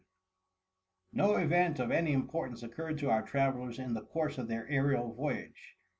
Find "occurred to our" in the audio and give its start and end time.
2.63-3.21